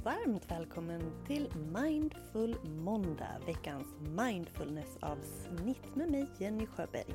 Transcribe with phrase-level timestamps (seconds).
[0.00, 7.14] och varmt välkommen till Mindful Måndag, veckans mindfulness-avsnitt med mig Jenny Sjöberg.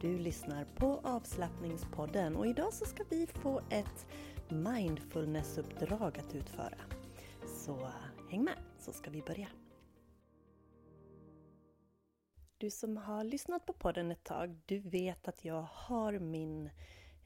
[0.00, 4.06] Du lyssnar på avslappningspodden och idag så ska vi få ett
[4.48, 6.78] mindfulness-uppdrag att utföra.
[7.46, 7.88] Så
[8.30, 9.48] häng med så ska vi börja.
[12.58, 16.70] Du som har lyssnat på podden ett tag, du vet att jag har min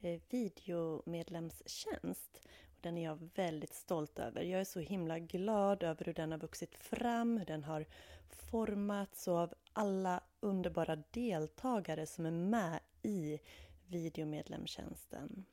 [0.01, 2.47] eh, videomedlemstjänst.
[2.83, 4.41] Den är jag väldigt stolt över.
[4.41, 7.85] Jag är så himla glad över hur den har vuxit fram, hur den har
[8.29, 13.39] formats och av alla underbara deltagare som är med i
[13.87, 15.45] videomedlemstjänsten.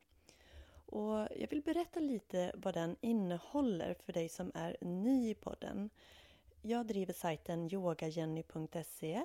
[0.87, 5.91] Och jag vill berätta lite vad den innehåller för dig som är ny i podden.
[6.62, 9.25] Jag driver sajten yogajenny.se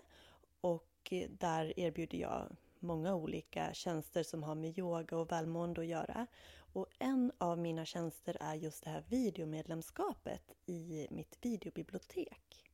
[0.61, 6.27] och där erbjuder jag många olika tjänster som har med yoga och välmående att göra.
[6.73, 12.65] Och en av mina tjänster är just det här videomedlemskapet i mitt videobibliotek.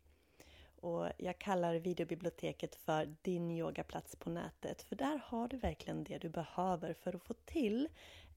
[0.82, 6.18] Och jag kallar videobiblioteket för din yogaplats på nätet för där har du verkligen det
[6.18, 7.90] du behöver för att få till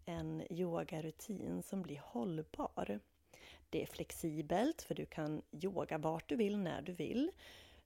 [0.04, 3.00] en yogarutin som blir hållbar.
[3.70, 7.30] Det är flexibelt för du kan yoga vart du vill, när du vill.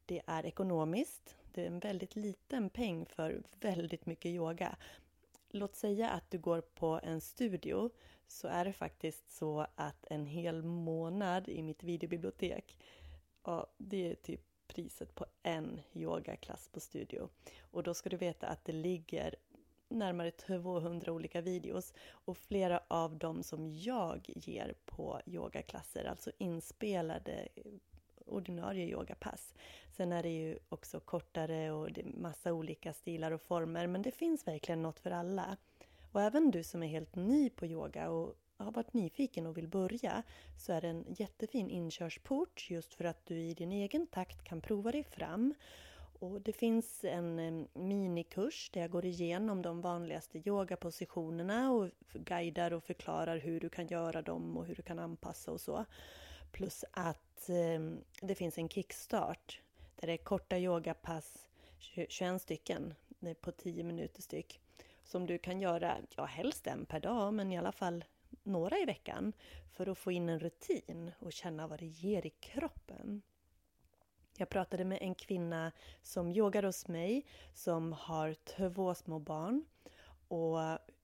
[0.08, 1.36] Det är ekonomiskt.
[1.52, 4.76] Det är en väldigt liten peng för väldigt mycket yoga.
[5.50, 7.90] Låt säga att du går på en studio
[8.26, 12.78] så är det faktiskt så att en hel månad i mitt videobibliotek,
[13.44, 17.28] ja, det är typ priset på en yogaklass på studio.
[17.60, 19.34] Och då ska du veta att det ligger
[19.88, 27.48] närmare 200 olika videos och flera av dem som jag ger på yogaklasser, alltså inspelade
[28.28, 29.54] ordinarie yogapass.
[29.96, 34.02] Sen är det ju också kortare och det är massa olika stilar och former men
[34.02, 35.56] det finns verkligen något för alla.
[36.12, 39.68] Och även du som är helt ny på yoga och har varit nyfiken och vill
[39.68, 40.22] börja
[40.58, 44.60] så är det en jättefin inkörsport just för att du i din egen takt kan
[44.60, 45.54] prova dig fram.
[46.20, 52.72] Och det finns en eh, minikurs där jag går igenom de vanligaste yogapositionerna och guidar
[52.72, 55.84] och förklarar hur du kan göra dem och hur du kan anpassa och så.
[56.52, 57.80] Plus att eh,
[58.22, 59.60] det finns en kickstart
[59.96, 61.48] där det är korta yogapass,
[61.78, 62.94] 21 stycken
[63.40, 64.60] på 10 minuter styck.
[65.04, 68.04] Som du kan göra, ja helst en per dag, men i alla fall
[68.42, 69.32] några i veckan
[69.72, 73.22] för att få in en rutin och känna vad det ger i kroppen.
[74.36, 75.72] Jag pratade med en kvinna
[76.02, 79.64] som yogar hos mig som har två små barn
[80.28, 80.58] och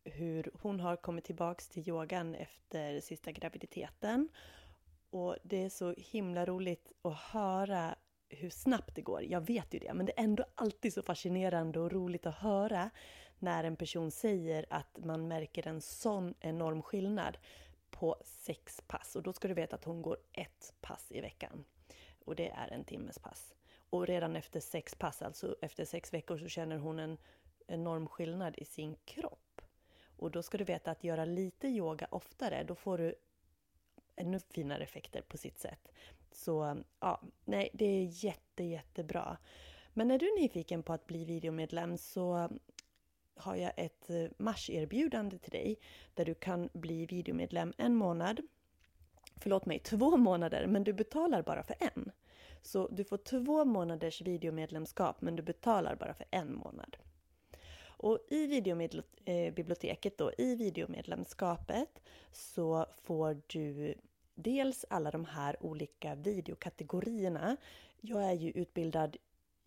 [0.05, 4.29] hur hon har kommit tillbaks till yogan efter sista graviditeten.
[5.15, 7.95] Och det är så himla roligt att höra
[8.29, 9.23] hur snabbt det går.
[9.23, 12.91] Jag vet ju det, men det är ändå alltid så fascinerande och roligt att höra
[13.39, 17.39] när en person säger att man märker en sån enorm skillnad
[17.91, 19.17] på sex pass.
[19.17, 21.65] Och då ska du veta att hon går ett pass i veckan.
[22.25, 23.55] Och det är en timmes pass.
[23.91, 27.19] Och redan efter sex pass, alltså efter sex veckor, så känner hon en
[27.67, 29.61] enorm skillnad i sin kropp.
[30.17, 33.15] Och då ska du veta att göra lite yoga oftare, då får du
[34.17, 35.93] ännu finare effekter på sitt sätt.
[36.33, 39.37] Så ja, nej, det är jätte, jättebra.
[39.93, 42.49] Men är du nyfiken på att bli videomedlem så
[43.37, 45.79] har jag ett eh, marserbjudande till dig
[46.15, 48.41] där du kan bli videomedlem en månad.
[49.37, 52.11] Förlåt mig, två månader, men du betalar bara för en.
[52.63, 56.97] Så du får två månaders videomedlemskap, men du betalar bara för en månad.
[58.05, 62.01] Och i videobiblioteket eh, då, i videomedlemskapet,
[62.33, 63.95] så får du
[64.35, 67.57] dels alla de här olika videokategorierna.
[68.01, 69.17] Jag är ju utbildad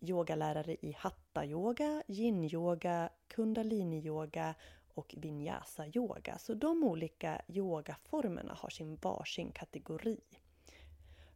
[0.00, 4.54] yogalärare i hatta-yoga, yin-yoga, kundalini-yoga
[4.94, 6.38] och vinyasa-yoga.
[6.38, 10.20] Så de olika yogaformerna har sin varsin kategori.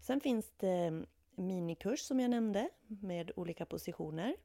[0.01, 4.37] Sen finns det minikurs som jag nämnde med olika positioner.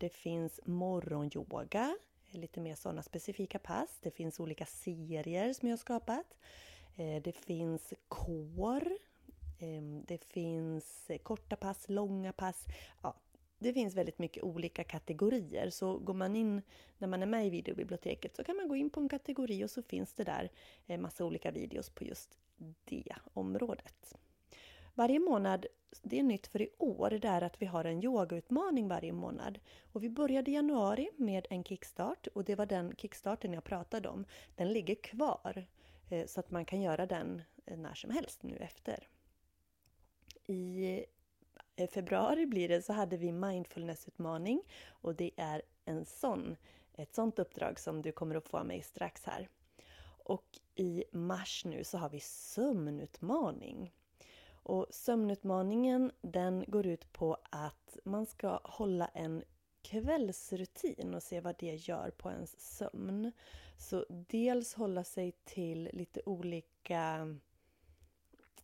[0.00, 1.96] Det finns morgonyoga,
[2.30, 3.98] lite mer sådana specifika pass.
[4.02, 6.36] Det finns olika serier som jag har skapat.
[6.96, 8.92] Eh, det finns kår.
[9.58, 12.66] Ehm, det finns korta pass, långa pass.
[13.02, 13.14] Ja,
[13.58, 15.70] det finns väldigt mycket olika kategorier.
[15.70, 16.62] Så går man in,
[16.98, 19.70] när man är med i videobiblioteket, så kan man gå in på en kategori och
[19.70, 20.50] så finns det där
[20.86, 22.38] eh, massa olika videos på just
[22.84, 24.14] det området.
[24.94, 25.66] Varje månad,
[26.02, 29.58] det är nytt för i år, det är att vi har en yogautmaning varje månad.
[29.92, 34.08] Och vi började i januari med en kickstart och det var den kickstarten jag pratade
[34.08, 34.24] om.
[34.56, 35.66] Den ligger kvar
[36.10, 39.08] eh, så att man kan göra den eh, när som helst nu efter.
[40.46, 41.04] I
[41.76, 46.56] eh, februari blir det så hade vi mindfulnessutmaning och det är en sån,
[46.96, 49.48] ett sånt uppdrag som du kommer att få av mig strax här.
[50.24, 53.92] Och i mars nu så har vi sömnutmaning.
[54.62, 59.42] Och sömnutmaningen den går ut på att man ska hålla en
[59.82, 63.32] kvällsrutin och se vad det gör på ens sömn.
[63.76, 67.36] Så dels hålla sig till lite olika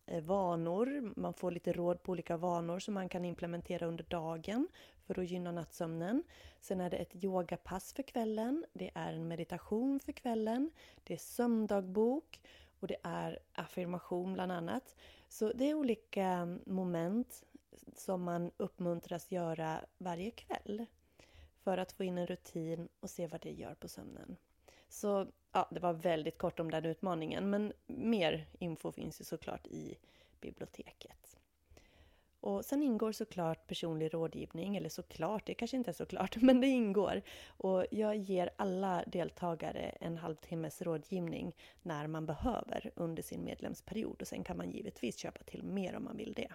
[0.05, 1.13] eh, vanor.
[1.15, 4.67] Man får lite råd på olika vanor som man kan implementera under dagen
[5.05, 6.23] för att gynna nattsömnen.
[6.59, 8.65] Sen är det ett yogapass för kvällen.
[8.73, 10.71] Det är en meditation för kvällen.
[11.03, 12.41] Det är sömndagbok
[12.79, 14.95] och det är affirmation bland annat.
[15.27, 17.43] Så det är olika moment
[17.95, 20.85] som man uppmuntras göra varje kväll
[21.63, 24.37] för att få in en rutin och se vad det gör på sömnen.
[24.89, 29.67] Så ja, det var väldigt kort om den utmaningen, men mer info finns ju såklart
[29.67, 29.97] i
[30.41, 31.36] biblioteket.
[32.47, 36.67] Och sen ingår såklart personlig rådgivning, eller såklart, det kanske inte är såklart, men det
[36.67, 37.21] ingår.
[37.47, 44.21] Och jag ger alla deltagare en halvtimmes rådgivning när man behöver under sin medlemsperiod.
[44.21, 46.51] Och sen kan man givetvis köpa till mer om man vill det.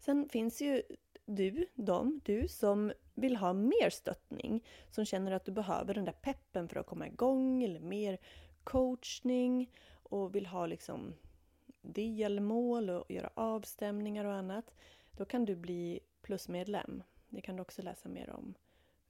[0.00, 0.82] Sen finns ju
[1.26, 6.12] du, de, du som vill ha mer stöttning, som känner att du behöver den där
[6.12, 8.18] peppen för att komma igång eller mer
[8.64, 11.14] coachning och vill ha liksom
[11.84, 14.74] delmål och göra avstämningar och annat,
[15.16, 17.02] då kan du bli plusmedlem.
[17.28, 18.54] Det kan du också läsa mer om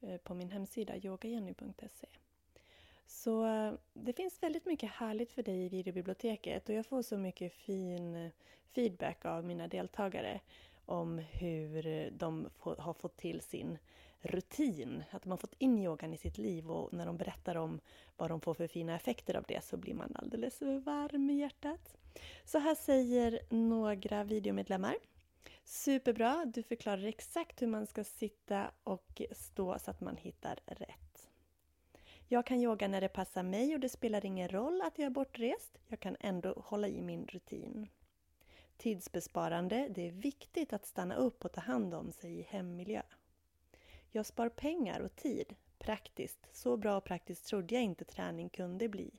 [0.01, 2.09] eh, på min hemsida yogajenny.se.
[3.07, 7.19] Så eh, det finns väldigt mycket härligt för dig i videobiblioteket och jag får så
[7.19, 8.31] mycket fin eh,
[8.75, 10.41] feedback av mina deltagare
[10.87, 13.79] om hur de har fått till sin
[14.21, 17.81] rutin, att de har fått in yogan i sitt liv och när de berättar om
[18.17, 21.97] vad de får för fina effekter av det så blir man alldeles varm i hjärtat.
[22.45, 24.97] Så här säger några videomedlemmar.
[25.65, 31.29] Superbra, du förklarar exakt hur man ska sitta och stå så att man hittar rätt.
[32.29, 35.11] Jag kan yoga när det passar mig och det spelar ingen roll att jag är
[35.11, 35.79] bortrest.
[35.89, 37.89] Jag kan ändå hålla i min rutin.
[38.77, 43.03] Tidsbesparande, det är viktigt att stanna upp och ta hand om sig i hemmiljö.
[44.11, 45.55] Jag spar pengar och tid.
[45.79, 46.49] Praktiskt.
[46.53, 49.11] Så bra och praktiskt trodde jag inte träning kunde bli.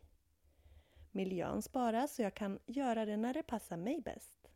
[1.15, 4.51] Miljön sparas så jag kan göra det när det passar mig bäst.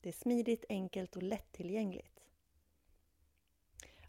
[0.00, 2.20] Det är smidigt, enkelt och lättillgängligt.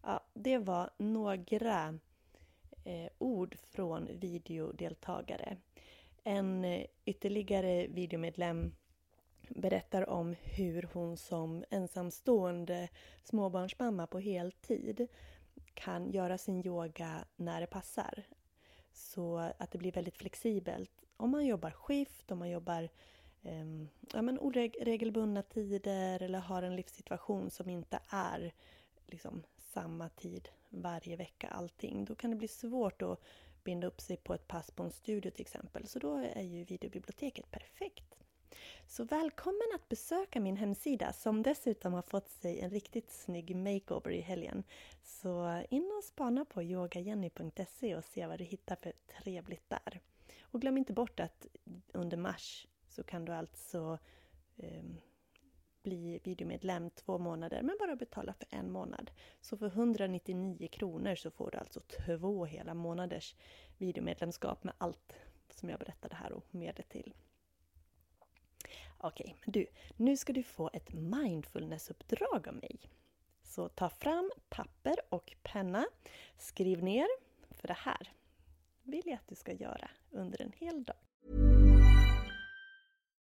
[0.02, 2.00] Ja, det var några
[2.84, 5.58] eh, ord från videodeltagare.
[6.24, 8.76] En eh, ytterligare videomedlem
[9.50, 12.90] berättar om hur hon som ensamstående
[13.24, 15.08] småbarnsmamma på heltid
[15.74, 18.24] kan göra sin yoga när det passar.
[18.94, 20.92] Så att det blir väldigt flexibelt.
[21.18, 22.90] Om man jobbar skift, om man jobbar
[23.42, 23.66] eh,
[24.14, 28.54] ja, men oregelbundna tider eller har en livssituation som inte är
[29.08, 32.06] liksom, samma tid varje vecka allting.
[32.06, 33.20] Då kan det bli svårt att
[33.64, 35.88] binda upp sig på ett pass på en studio till exempel.
[35.88, 38.13] Så då är ju videobiblioteket perfekt.
[38.94, 44.12] Så välkommen att besöka min hemsida som dessutom har fått sig en riktigt snygg makeover
[44.12, 44.64] i helgen.
[45.04, 50.02] Så in och spana på yogajenny.se och se vad du hittar för trevligt där.
[50.42, 51.48] Och glöm inte bort att
[51.94, 53.98] under mars så kan du alltså
[54.58, 54.84] eh,
[55.84, 59.12] bli videomedlem två månader men bara betala för en månad.
[59.42, 63.36] Så för 199 kronor så får du alltså två hela månaders
[63.78, 65.14] videomedlemskap med allt
[65.50, 67.14] som jag berättade här och mer till.
[69.06, 69.68] Okej, men du,
[69.98, 72.80] nu ska du få ett mindfulnessuppdrag av mig.
[73.44, 75.86] Så ta fram papper och penna,
[76.38, 77.08] skriv ner
[77.62, 78.14] För det här
[78.84, 80.96] vill jag att du ska göra under en hel dag.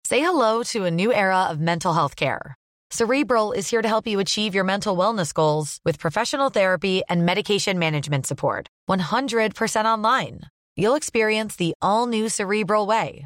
[0.07, 2.55] Say hello to a new era of mental health care.
[2.93, 7.25] Cerebral is here to help you achieve your mental wellness goals with professional therapy and
[7.25, 8.67] medication management support.
[8.89, 10.39] 100% online.
[10.75, 13.25] You'll experience the all new Cerebral Way,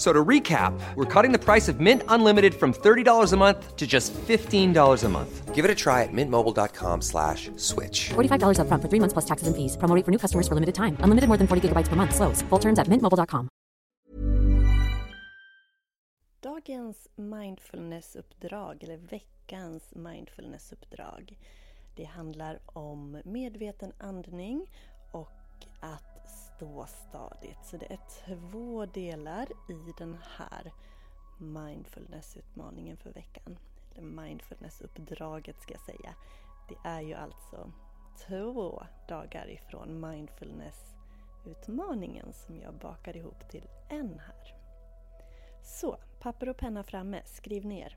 [0.00, 3.76] F- So to recap, we're cutting the price of Mint Unlimited from $30 a month
[3.76, 5.54] to just $15 a month.
[5.54, 8.08] Give it a try at mintmobile.com slash switch.
[8.14, 9.76] $45 upfront for three months plus taxes and fees.
[9.76, 10.96] Promo rate for new customers for limited time.
[11.04, 12.14] Unlimited more than 40 gigabytes per month.
[12.14, 12.40] Slows.
[12.48, 13.48] Full terms at mintmobile.com.
[16.42, 21.38] Dagens mindfulnessuppdrag, eller veckans mindfulnessuppdrag,
[21.96, 24.66] det handlar om medveten andning
[25.12, 25.30] och
[25.80, 26.09] att
[26.60, 27.64] stå stadigt.
[27.64, 30.72] Så det är två delar i den här
[31.38, 33.58] mindfulnessutmaningen för veckan.
[33.94, 36.14] Eller mindfulnessuppdraget ska jag säga.
[36.68, 37.72] Det är ju alltså
[38.26, 44.54] två dagar ifrån mindfulnessutmaningen som jag bakar ihop till en här.
[45.62, 47.96] Så, papper och penna framme, skriv ner.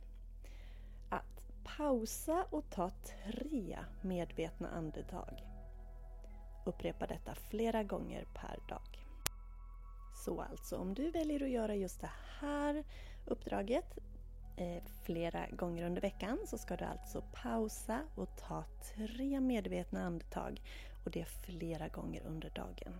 [1.09, 5.52] Att pausa och ta tre medvetna andetag.
[6.63, 9.05] Upprepa detta flera gånger per dag.
[10.25, 12.83] Så alltså, om du väljer att göra just det här
[13.25, 13.97] uppdraget
[14.57, 18.63] eh, flera gånger under veckan så ska du alltså pausa och ta
[18.95, 20.61] tre medvetna andetag
[21.05, 22.99] och det flera gånger under dagen.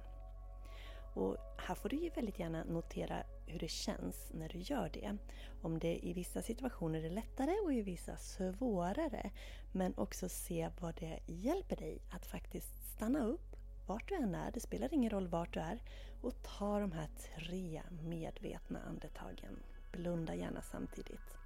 [1.14, 5.18] Och här får du ju väldigt gärna notera hur det känns när du gör det.
[5.62, 9.32] Om det i vissa situationer är lättare och i vissa svårare.
[9.72, 13.56] Men också se vad det hjälper dig att faktiskt stanna upp
[13.88, 15.80] vart du än är, det spelar ingen roll vart du är,
[16.22, 19.60] och ta de här tre medvetna andetagen.
[19.92, 21.38] Blunda gärna samtidigt.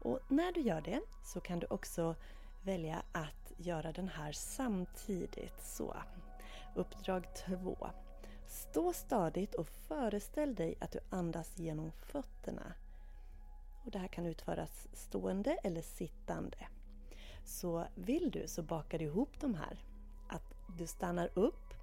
[0.00, 2.14] Och när du gör det så kan du också
[2.62, 5.60] välja att göra den här samtidigt.
[5.60, 5.96] Så,
[6.74, 7.90] uppdrag två.
[8.54, 12.72] Stå stadigt och föreställ dig att du andas genom fötterna.
[13.84, 16.56] Och det här kan utföras stående eller sittande.
[17.44, 19.78] Så vill du så bakar du ihop de här.
[20.28, 21.74] Att du stannar upp,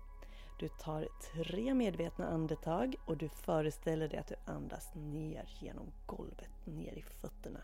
[0.60, 6.66] du tar tre medvetna andetag och du föreställer dig att du andas ner genom golvet,
[6.66, 7.62] ner i fötterna.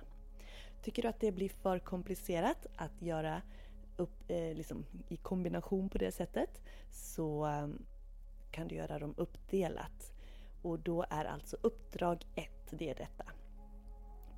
[0.84, 3.42] Tycker du att det blir för komplicerat att göra
[3.98, 6.62] upp, eh, liksom, i kombination på det sättet
[6.92, 7.68] så eh,
[8.58, 10.14] kan du göra dem uppdelat.
[10.62, 13.26] Och då är alltså uppdrag 1, det är detta.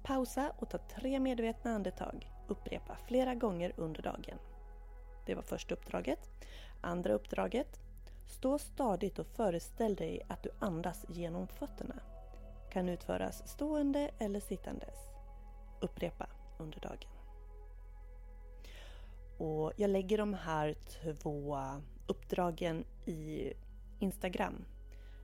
[0.04, 2.32] Pausa och ta tre medvetna andetag.
[2.48, 4.38] Upprepa flera gånger under dagen.
[5.26, 6.20] Det var första uppdraget.
[6.82, 7.80] Andra uppdraget.
[8.28, 11.96] Stå stadigt och föreställ dig att du andas genom fötterna.
[12.72, 14.96] Kan utföras stående eller sittandes.
[15.80, 17.10] Upprepa under dagen.
[19.38, 21.58] Och jag lägger de här två
[22.08, 23.54] uppdragen i
[24.00, 24.66] Instagram.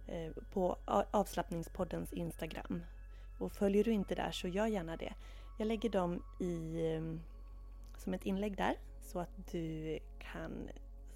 [0.07, 0.77] Eh, på
[1.11, 2.83] avslappningspoddens Instagram.
[3.39, 5.13] Och följer du inte där så gör gärna det.
[5.57, 7.21] Jag lägger dem i, ehm,
[7.97, 10.69] som ett inlägg där så att du kan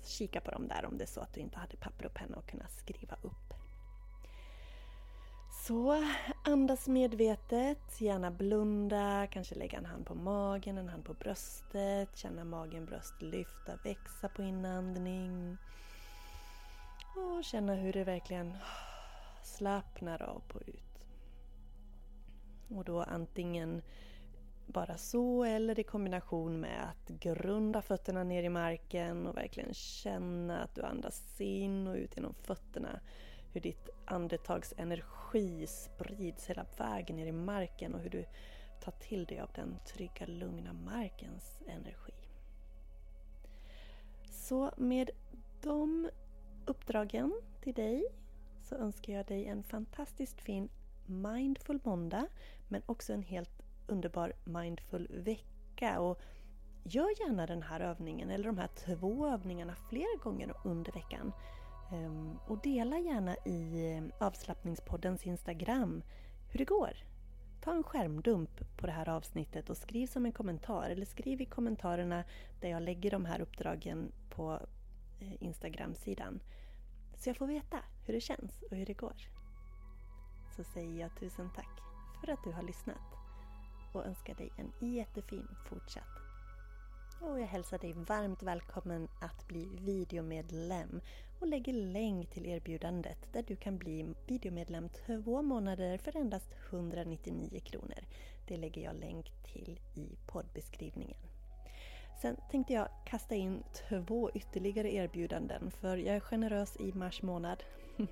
[0.04, 2.38] kika på dem där om det är så att du inte hade papper och penna
[2.38, 3.54] och kunna skriva upp.
[5.68, 6.06] Så
[6.46, 12.44] andas medvetet, gärna blunda, kanske lägga en hand på magen, en hand på bröstet, känna
[12.44, 15.58] magen, bröst lyfta, växa på inandning.
[17.20, 18.58] Och känna hur det verkligen
[19.44, 21.06] slappnar av på ut.
[22.70, 23.82] Och då antingen
[24.66, 30.64] bara så eller i kombination med att grunda fötterna ner i marken och verkligen känna
[30.64, 33.00] att du andas in och ut genom fötterna.
[33.54, 38.26] Hur ditt andetags energi sprids hela vägen ner i marken och hur du
[38.82, 42.14] tar till dig av den trygga, lugna markens energi.
[44.24, 45.10] Så med
[45.62, 46.10] de
[46.70, 48.06] uppdragen till dig
[48.64, 50.70] så önskar jag dig en fantastiskt fin
[51.06, 52.28] mindful måndag
[52.68, 56.00] men också en helt underbar mindful vecka.
[56.00, 56.22] Och
[56.84, 61.34] gör gärna den här övningen eller de här två övningarna flera gånger under veckan.
[61.92, 66.04] Ehm, och dela gärna i ehm, avslappningspoddens Instagram
[66.52, 66.94] hur det går.
[67.62, 71.46] Ta en skärmdump på det här avsnittet och skriv som en kommentar eller skriv i
[71.46, 72.24] kommentarerna
[72.62, 74.60] där jag lägger de här uppdragen på
[75.20, 76.40] eh, Instagram-sidan.
[77.20, 79.16] Så jag får veta hur det känns och hur det går.
[80.56, 81.80] Så säger jag tusen tack
[82.22, 83.16] för att du har lyssnat
[83.94, 86.30] och önskar dig en jättefin fortsatt
[87.22, 91.02] och jag hälsar dig varmt välkommen att bli videomedlem
[91.40, 97.60] och lägger länk till erbjudandet där du kan bli videomedlem två månader för endast 199
[97.60, 98.00] kronor.
[98.48, 101.29] Det lägger jag länk till i poddbeskrivningen.
[102.22, 107.64] Sen tänkte jag kasta in två ytterligare erbjudanden för jag är generös i mars månad.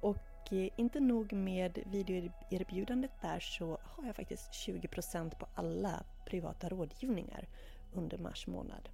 [0.00, 6.68] och eh, inte nog med videoerbjudandet där så har jag faktiskt 20% på alla privata
[6.68, 7.48] rådgivningar
[7.92, 8.88] under mars månad.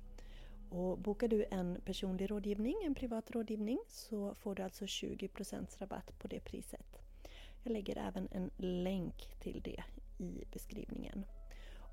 [0.70, 6.18] Och bokar du en personlig rådgivning, en privat rådgivning, så får du alltså 20% rabatt
[6.18, 7.02] på det priset.
[7.62, 9.84] Jag lägger även en länk till det
[10.18, 11.24] i beskrivningen.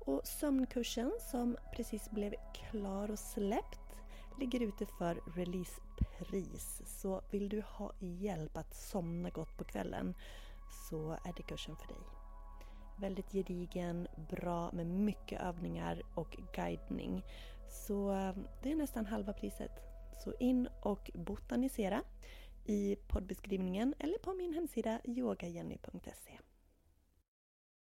[0.06, 3.80] Och sömnkursen som precis blev klar och släppt
[4.40, 6.82] ligger ute för releasepris.
[6.86, 10.14] Så vill du ha hjälp att somna gott på kvällen
[10.90, 11.96] så är det kursen för dig.
[13.00, 17.24] Väldigt gedigen, bra med mycket övningar och guidning.
[17.68, 19.72] Så eh, det är nästan halva priset.
[20.24, 22.02] Så in och botanisera
[22.64, 26.38] i poddbeskrivningen eller på min hemsida yogajenny.se.